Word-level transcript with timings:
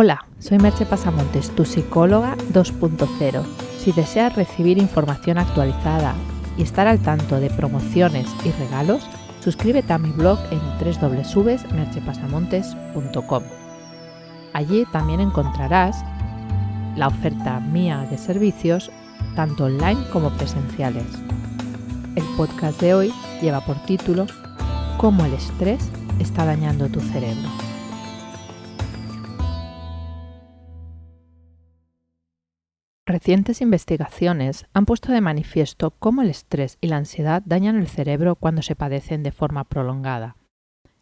Hola, 0.00 0.26
soy 0.38 0.58
Merche 0.58 0.86
Pasamontes, 0.86 1.50
tu 1.56 1.64
psicóloga 1.64 2.36
2.0. 2.52 3.42
Si 3.80 3.90
deseas 3.90 4.36
recibir 4.36 4.78
información 4.78 5.38
actualizada 5.38 6.14
y 6.56 6.62
estar 6.62 6.86
al 6.86 7.00
tanto 7.00 7.40
de 7.40 7.50
promociones 7.50 8.28
y 8.44 8.52
regalos, 8.52 9.04
suscríbete 9.42 9.92
a 9.92 9.98
mi 9.98 10.12
blog 10.12 10.38
en 10.52 10.60
www.merchepasamontes.com. 10.78 13.42
Allí 14.52 14.86
también 14.92 15.18
encontrarás 15.18 16.04
la 16.94 17.08
oferta 17.08 17.58
mía 17.58 18.06
de 18.08 18.18
servicios, 18.18 18.92
tanto 19.34 19.64
online 19.64 20.04
como 20.12 20.30
presenciales. 20.30 21.06
El 22.14 22.22
podcast 22.36 22.80
de 22.80 22.94
hoy 22.94 23.12
lleva 23.42 23.66
por 23.66 23.82
título 23.82 24.28
Cómo 24.96 25.24
el 25.24 25.34
estrés 25.34 25.90
está 26.20 26.44
dañando 26.44 26.88
tu 26.88 27.00
cerebro. 27.00 27.67
Recientes 33.08 33.62
investigaciones 33.62 34.66
han 34.74 34.84
puesto 34.84 35.12
de 35.12 35.22
manifiesto 35.22 35.92
cómo 35.92 36.20
el 36.20 36.28
estrés 36.28 36.76
y 36.82 36.88
la 36.88 36.98
ansiedad 36.98 37.42
dañan 37.42 37.76
el 37.76 37.88
cerebro 37.88 38.34
cuando 38.36 38.60
se 38.60 38.76
padecen 38.76 39.22
de 39.22 39.32
forma 39.32 39.64
prolongada. 39.64 40.36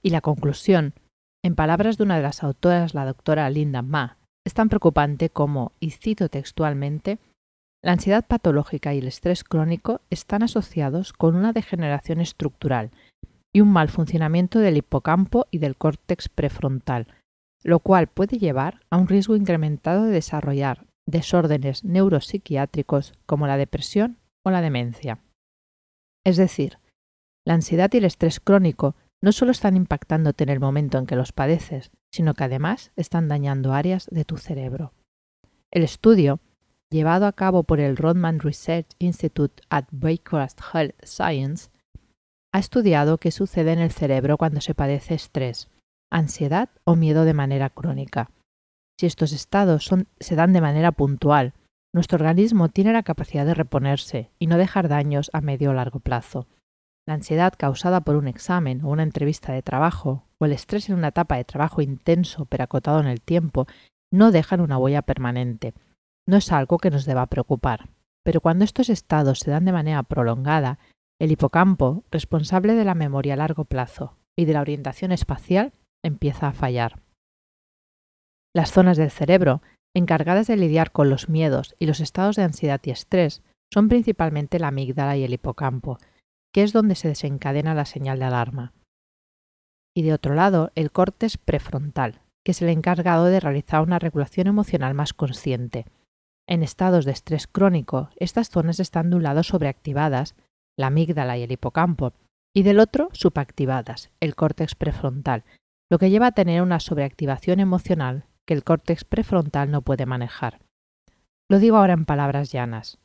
Y 0.00 0.10
la 0.10 0.20
conclusión, 0.20 0.94
en 1.42 1.56
palabras 1.56 1.98
de 1.98 2.04
una 2.04 2.14
de 2.14 2.22
las 2.22 2.44
autoras, 2.44 2.94
la 2.94 3.04
doctora 3.04 3.50
Linda 3.50 3.82
Ma, 3.82 4.16
es 4.46 4.54
tan 4.54 4.68
preocupante 4.68 5.28
como, 5.28 5.72
y 5.80 5.90
cito 5.90 6.28
textualmente, 6.28 7.18
la 7.82 7.94
ansiedad 7.94 8.24
patológica 8.24 8.94
y 8.94 8.98
el 8.98 9.08
estrés 9.08 9.42
crónico 9.42 10.00
están 10.08 10.44
asociados 10.44 11.12
con 11.12 11.34
una 11.34 11.52
degeneración 11.52 12.20
estructural 12.20 12.92
y 13.52 13.60
un 13.60 13.72
mal 13.72 13.88
funcionamiento 13.88 14.60
del 14.60 14.76
hipocampo 14.76 15.48
y 15.50 15.58
del 15.58 15.74
córtex 15.74 16.28
prefrontal, 16.28 17.08
lo 17.64 17.80
cual 17.80 18.06
puede 18.06 18.38
llevar 18.38 18.82
a 18.88 18.98
un 18.98 19.08
riesgo 19.08 19.34
incrementado 19.34 20.04
de 20.04 20.12
desarrollar 20.12 20.87
desórdenes 21.08 21.84
neuropsiquiátricos 21.84 23.14
como 23.24 23.46
la 23.46 23.56
depresión 23.56 24.18
o 24.44 24.50
la 24.50 24.60
demencia. 24.60 25.18
Es 26.24 26.36
decir, 26.36 26.78
la 27.46 27.54
ansiedad 27.54 27.90
y 27.92 27.96
el 27.96 28.04
estrés 28.04 28.40
crónico 28.40 28.94
no 29.22 29.32
solo 29.32 29.50
están 29.50 29.76
impactándote 29.76 30.44
en 30.44 30.50
el 30.50 30.60
momento 30.60 30.98
en 30.98 31.06
que 31.06 31.16
los 31.16 31.32
padeces, 31.32 31.90
sino 32.12 32.34
que 32.34 32.44
además 32.44 32.92
están 32.94 33.26
dañando 33.26 33.72
áreas 33.72 34.06
de 34.10 34.24
tu 34.24 34.36
cerebro. 34.36 34.92
El 35.70 35.82
estudio, 35.82 36.40
llevado 36.90 37.26
a 37.26 37.32
cabo 37.32 37.64
por 37.64 37.80
el 37.80 37.96
Rodman 37.96 38.38
Research 38.38 38.88
Institute 38.98 39.62
at 39.70 39.86
Baker's 39.90 40.56
Health 40.72 41.02
Science, 41.04 41.70
ha 42.52 42.58
estudiado 42.58 43.18
qué 43.18 43.30
sucede 43.30 43.72
en 43.72 43.78
el 43.78 43.92
cerebro 43.92 44.36
cuando 44.36 44.60
se 44.60 44.74
padece 44.74 45.14
estrés, 45.14 45.68
ansiedad 46.10 46.68
o 46.84 46.96
miedo 46.96 47.24
de 47.24 47.34
manera 47.34 47.70
crónica 47.70 48.30
si 48.98 49.06
estos 49.06 49.32
estados 49.32 49.90
se 50.18 50.34
dan 50.34 50.52
de 50.52 50.60
manera 50.60 50.92
puntual, 50.92 51.54
nuestro 51.94 52.16
organismo 52.16 52.68
tiene 52.68 52.92
la 52.92 53.02
capacidad 53.02 53.46
de 53.46 53.54
reponerse 53.54 54.30
y 54.38 54.46
no 54.46 54.58
dejar 54.58 54.88
daños 54.88 55.30
a 55.32 55.40
medio 55.40 55.70
o 55.70 55.74
largo 55.74 56.00
plazo. 56.00 56.46
La 57.06 57.14
ansiedad 57.14 57.54
causada 57.56 58.02
por 58.02 58.16
un 58.16 58.28
examen 58.28 58.84
o 58.84 58.90
una 58.90 59.02
entrevista 59.02 59.52
de 59.52 59.62
trabajo, 59.62 60.24
o 60.38 60.44
el 60.44 60.52
estrés 60.52 60.90
en 60.90 60.96
una 60.96 61.08
etapa 61.08 61.36
de 61.36 61.44
trabajo 61.44 61.80
intenso 61.80 62.44
pero 62.44 62.64
acotado 62.64 63.00
en 63.00 63.06
el 63.06 63.20
tiempo, 63.20 63.66
no 64.12 64.30
dejan 64.32 64.60
una 64.60 64.78
huella 64.78 65.02
permanente. 65.02 65.74
No 66.26 66.36
es 66.36 66.52
algo 66.52 66.78
que 66.78 66.90
nos 66.90 67.06
deba 67.06 67.26
preocupar. 67.26 67.88
Pero 68.24 68.40
cuando 68.40 68.64
estos 68.64 68.90
estados 68.90 69.38
se 69.38 69.50
dan 69.50 69.64
de 69.64 69.72
manera 69.72 70.02
prolongada, 70.02 70.78
el 71.18 71.32
hipocampo, 71.32 72.04
responsable 72.10 72.74
de 72.74 72.84
la 72.84 72.94
memoria 72.94 73.34
a 73.34 73.38
largo 73.38 73.64
plazo 73.64 74.16
y 74.36 74.44
de 74.44 74.52
la 74.52 74.60
orientación 74.60 75.12
espacial, 75.12 75.72
empieza 76.04 76.48
a 76.48 76.52
fallar. 76.52 77.00
Las 78.58 78.72
zonas 78.72 78.96
del 78.96 79.12
cerebro 79.12 79.62
encargadas 79.94 80.48
de 80.48 80.56
lidiar 80.56 80.90
con 80.90 81.10
los 81.10 81.28
miedos 81.28 81.76
y 81.78 81.86
los 81.86 82.00
estados 82.00 82.34
de 82.34 82.42
ansiedad 82.42 82.80
y 82.82 82.90
estrés 82.90 83.40
son 83.72 83.88
principalmente 83.88 84.58
la 84.58 84.66
amígdala 84.66 85.16
y 85.16 85.22
el 85.22 85.32
hipocampo, 85.32 85.98
que 86.52 86.64
es 86.64 86.72
donde 86.72 86.96
se 86.96 87.06
desencadena 87.06 87.76
la 87.76 87.84
señal 87.84 88.18
de 88.18 88.24
alarma. 88.24 88.72
Y 89.96 90.02
de 90.02 90.12
otro 90.12 90.34
lado, 90.34 90.72
el 90.74 90.90
córtex 90.90 91.36
prefrontal, 91.38 92.22
que 92.44 92.50
es 92.50 92.60
el 92.60 92.70
encargado 92.70 93.26
de 93.26 93.38
realizar 93.38 93.80
una 93.80 94.00
regulación 94.00 94.48
emocional 94.48 94.92
más 94.92 95.12
consciente. 95.14 95.86
En 96.48 96.64
estados 96.64 97.04
de 97.04 97.12
estrés 97.12 97.46
crónico, 97.46 98.10
estas 98.16 98.50
zonas 98.50 98.80
están 98.80 99.10
de 99.10 99.18
un 99.18 99.22
lado 99.22 99.44
sobreactivadas, 99.44 100.34
la 100.76 100.88
amígdala 100.88 101.38
y 101.38 101.44
el 101.44 101.52
hipocampo, 101.52 102.12
y 102.52 102.64
del 102.64 102.80
otro 102.80 103.08
subactivadas, 103.12 104.10
el 104.18 104.34
córtex 104.34 104.74
prefrontal, 104.74 105.44
lo 105.88 106.00
que 106.00 106.10
lleva 106.10 106.26
a 106.26 106.32
tener 106.32 106.60
una 106.60 106.80
sobreactivación 106.80 107.60
emocional 107.60 108.24
que 108.48 108.54
el 108.54 108.64
córtex 108.64 109.04
prefrontal 109.04 109.70
no 109.70 109.82
puede 109.82 110.06
manejar. 110.06 110.58
Lo 111.50 111.58
digo 111.58 111.76
ahora 111.76 111.92
en 111.92 112.06
palabras 112.06 112.50
llanas. 112.50 112.98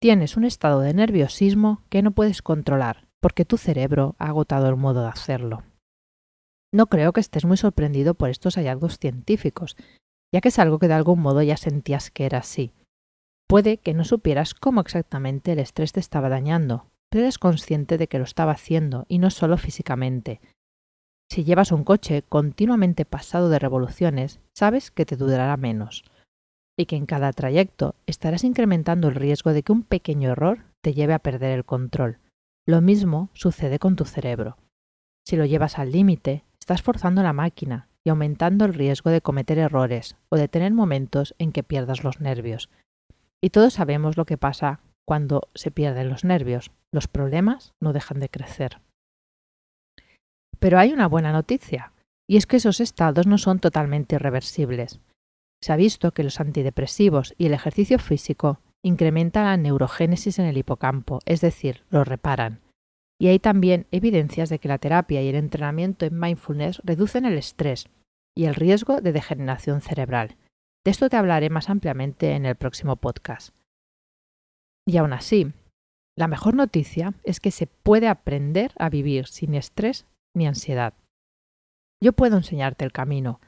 Tienes 0.00 0.38
un 0.38 0.44
estado 0.44 0.80
de 0.80 0.94
nerviosismo 0.94 1.82
que 1.90 2.00
no 2.00 2.12
puedes 2.12 2.40
controlar 2.40 3.08
porque 3.20 3.44
tu 3.44 3.58
cerebro 3.58 4.16
ha 4.18 4.28
agotado 4.28 4.70
el 4.70 4.76
modo 4.76 5.02
de 5.02 5.08
hacerlo. 5.08 5.64
No 6.72 6.86
creo 6.86 7.12
que 7.12 7.20
estés 7.20 7.44
muy 7.44 7.58
sorprendido 7.58 8.14
por 8.14 8.30
estos 8.30 8.54
hallazgos 8.54 8.98
científicos, 8.98 9.76
ya 10.32 10.40
que 10.40 10.48
es 10.48 10.58
algo 10.58 10.78
que 10.78 10.88
de 10.88 10.94
algún 10.94 11.20
modo 11.20 11.42
ya 11.42 11.58
sentías 11.58 12.10
que 12.10 12.24
era 12.24 12.38
así. 12.38 12.72
Puede 13.48 13.76
que 13.76 13.92
no 13.92 14.04
supieras 14.04 14.54
cómo 14.54 14.80
exactamente 14.80 15.52
el 15.52 15.58
estrés 15.58 15.92
te 15.92 16.00
estaba 16.00 16.30
dañando, 16.30 16.86
pero 17.10 17.24
eres 17.24 17.38
consciente 17.38 17.98
de 17.98 18.08
que 18.08 18.18
lo 18.18 18.24
estaba 18.24 18.52
haciendo 18.52 19.04
y 19.08 19.18
no 19.18 19.28
solo 19.28 19.58
físicamente, 19.58 20.40
si 21.30 21.44
llevas 21.44 21.72
un 21.72 21.84
coche 21.84 22.22
continuamente 22.22 23.04
pasado 23.04 23.50
de 23.50 23.58
revoluciones, 23.58 24.40
sabes 24.54 24.90
que 24.90 25.04
te 25.04 25.16
durará 25.16 25.56
menos 25.56 26.04
y 26.78 26.86
que 26.86 26.96
en 26.96 27.06
cada 27.06 27.32
trayecto 27.32 27.96
estarás 28.06 28.44
incrementando 28.44 29.08
el 29.08 29.16
riesgo 29.16 29.52
de 29.52 29.62
que 29.62 29.72
un 29.72 29.82
pequeño 29.82 30.30
error 30.30 30.64
te 30.80 30.94
lleve 30.94 31.12
a 31.12 31.18
perder 31.18 31.50
el 31.50 31.64
control. 31.64 32.18
Lo 32.66 32.80
mismo 32.80 33.30
sucede 33.34 33.78
con 33.78 33.96
tu 33.96 34.04
cerebro. 34.04 34.56
Si 35.26 35.36
lo 35.36 35.44
llevas 35.44 35.78
al 35.78 35.90
límite, 35.90 36.44
estás 36.58 36.82
forzando 36.82 37.22
la 37.22 37.32
máquina 37.32 37.88
y 38.04 38.10
aumentando 38.10 38.64
el 38.64 38.74
riesgo 38.74 39.10
de 39.10 39.20
cometer 39.20 39.58
errores 39.58 40.16
o 40.28 40.36
de 40.36 40.48
tener 40.48 40.72
momentos 40.72 41.34
en 41.38 41.52
que 41.52 41.62
pierdas 41.62 42.04
los 42.04 42.20
nervios. 42.20 42.70
Y 43.42 43.50
todos 43.50 43.74
sabemos 43.74 44.16
lo 44.16 44.24
que 44.24 44.38
pasa 44.38 44.80
cuando 45.04 45.48
se 45.54 45.70
pierden 45.70 46.08
los 46.08 46.24
nervios. 46.24 46.70
Los 46.92 47.08
problemas 47.08 47.74
no 47.80 47.92
dejan 47.92 48.20
de 48.20 48.28
crecer. 48.28 48.80
Pero 50.58 50.78
hay 50.78 50.92
una 50.92 51.06
buena 51.06 51.32
noticia, 51.32 51.92
y 52.28 52.36
es 52.36 52.46
que 52.46 52.56
esos 52.56 52.80
estados 52.80 53.26
no 53.26 53.38
son 53.38 53.58
totalmente 53.58 54.16
irreversibles. 54.16 55.00
Se 55.62 55.72
ha 55.72 55.76
visto 55.76 56.12
que 56.12 56.22
los 56.22 56.40
antidepresivos 56.40 57.34
y 57.38 57.46
el 57.46 57.54
ejercicio 57.54 57.98
físico 57.98 58.60
incrementan 58.84 59.44
la 59.44 59.56
neurogénesis 59.56 60.38
en 60.38 60.46
el 60.46 60.56
hipocampo, 60.56 61.20
es 61.26 61.40
decir, 61.40 61.84
lo 61.90 62.04
reparan. 62.04 62.60
Y 63.20 63.28
hay 63.28 63.38
también 63.40 63.86
evidencias 63.90 64.48
de 64.48 64.60
que 64.60 64.68
la 64.68 64.78
terapia 64.78 65.22
y 65.22 65.28
el 65.28 65.34
entrenamiento 65.34 66.06
en 66.06 66.18
mindfulness 66.18 66.80
reducen 66.84 67.24
el 67.24 67.36
estrés 67.36 67.88
y 68.36 68.44
el 68.44 68.54
riesgo 68.54 69.00
de 69.00 69.12
degeneración 69.12 69.80
cerebral. 69.80 70.36
De 70.84 70.92
esto 70.92 71.08
te 71.08 71.16
hablaré 71.16 71.50
más 71.50 71.68
ampliamente 71.68 72.32
en 72.32 72.46
el 72.46 72.54
próximo 72.54 72.94
podcast. 72.94 73.52
Y 74.86 74.96
aún 74.96 75.12
así, 75.12 75.52
la 76.16 76.28
mejor 76.28 76.54
noticia 76.54 77.14
es 77.24 77.40
que 77.40 77.50
se 77.50 77.66
puede 77.66 78.06
aprender 78.06 78.72
a 78.78 78.88
vivir 78.88 79.26
sin 79.26 79.54
estrés 79.54 80.06
ni 80.34 80.46
ansiedad. 80.46 80.94
Yo 82.02 82.12
puedo 82.12 82.36
enseñarte 82.36 82.84
el 82.84 82.92
camino, 82.92 83.40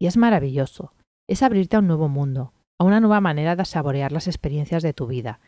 y 0.00 0.06
es 0.06 0.16
maravilloso. 0.16 0.92
Es 1.28 1.42
abrirte 1.42 1.76
a 1.76 1.80
un 1.80 1.88
nuevo 1.88 2.08
mundo, 2.08 2.52
a 2.78 2.84
una 2.84 3.00
nueva 3.00 3.20
manera 3.20 3.56
de 3.56 3.64
saborear 3.64 4.12
las 4.12 4.28
experiencias 4.28 4.82
de 4.82 4.92
tu 4.92 5.06
vida. 5.06 5.40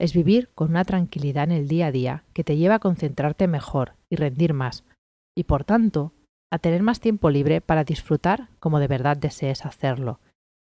Es 0.00 0.14
vivir 0.14 0.48
con 0.54 0.70
una 0.70 0.84
tranquilidad 0.84 1.44
en 1.44 1.52
el 1.52 1.68
día 1.68 1.88
a 1.88 1.92
día 1.92 2.24
que 2.32 2.42
te 2.42 2.56
lleva 2.56 2.76
a 2.76 2.80
concentrarte 2.80 3.46
mejor 3.46 3.96
y 4.08 4.16
rendir 4.16 4.54
más, 4.54 4.84
y 5.36 5.44
por 5.44 5.64
tanto, 5.64 6.14
a 6.50 6.58
tener 6.58 6.82
más 6.82 7.00
tiempo 7.00 7.30
libre 7.30 7.60
para 7.60 7.84
disfrutar 7.84 8.48
como 8.58 8.80
de 8.80 8.88
verdad 8.88 9.16
desees 9.16 9.66
hacerlo. 9.66 10.20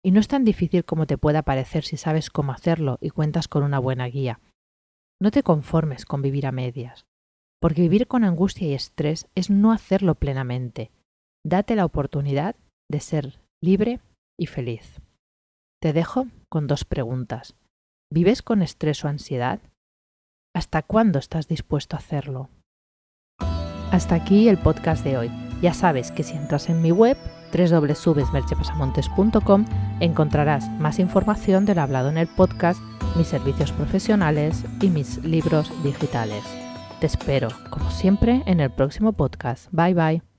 Y 0.05 0.11
no 0.11 0.19
es 0.19 0.27
tan 0.27 0.43
difícil 0.43 0.83
como 0.83 1.07
te 1.07 1.17
pueda 1.17 1.41
parecer 1.43 1.85
si 1.85 1.95
sabes 1.95 2.29
cómo 2.29 2.51
hacerlo 2.51 2.97
y 2.99 3.09
cuentas 3.09 3.47
con 3.47 3.63
una 3.63 3.79
buena 3.79 4.05
guía. 4.07 4.41
No 5.21 5.31
te 5.31 5.41
conformes 5.41 6.05
con 6.05 6.21
vivir 6.21 6.45
a 6.45 6.51
medias 6.51 7.05
porque 7.63 7.81
vivir 7.81 8.07
con 8.07 8.25
angustia 8.25 8.67
y 8.67 8.73
estrés 8.73 9.29
es 9.35 9.49
no 9.49 9.71
hacerlo 9.71 10.15
plenamente. 10.15 10.91
Date 11.45 11.77
la 11.77 11.85
oportunidad 11.85 12.57
de 12.91 12.99
ser 12.99 13.39
libre 13.63 14.01
y 14.37 14.47
feliz. 14.47 14.99
Te 15.81 15.93
dejo 15.93 16.27
con 16.49 16.67
dos 16.67 16.83
preguntas. 16.83 17.55
¿Vives 18.11 18.41
con 18.41 18.63
estrés 18.63 19.05
o 19.05 19.07
ansiedad? 19.07 19.61
¿Hasta 20.53 20.81
cuándo 20.81 21.19
estás 21.19 21.47
dispuesto 21.47 21.95
a 21.95 21.99
hacerlo? 21.99 22.49
Hasta 23.91 24.15
aquí 24.15 24.49
el 24.49 24.57
podcast 24.57 25.05
de 25.05 25.17
hoy. 25.17 25.31
Ya 25.61 25.73
sabes 25.73 26.11
que 26.11 26.23
si 26.23 26.35
entras 26.35 26.69
en 26.69 26.81
mi 26.81 26.91
web 26.91 27.15
www.merchepasamontes.com 27.53 29.65
encontrarás 30.01 30.69
más 30.81 30.99
información 30.99 31.63
de 31.63 31.75
lo 31.75 31.81
hablado 31.83 32.09
en 32.09 32.17
el 32.17 32.27
podcast, 32.27 32.81
mis 33.15 33.27
servicios 33.27 33.71
profesionales 33.71 34.65
y 34.81 34.89
mis 34.89 35.23
libros 35.23 35.71
digitales. 35.81 36.43
Te 37.03 37.07
espero, 37.07 37.49
como 37.69 37.91
siempre, 37.91 38.43
en 38.45 38.61
el 38.61 38.71
próximo 38.71 39.11
podcast. 39.11 39.67
Bye 39.73 39.93
bye. 39.93 40.32